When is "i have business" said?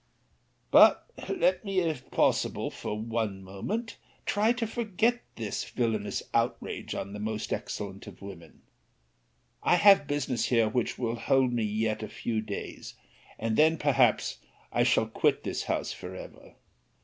9.61-10.45